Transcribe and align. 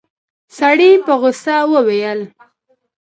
سړي 0.57 0.91
په 1.05 1.13
غوسه 1.21 1.57
وويل. 1.71 2.19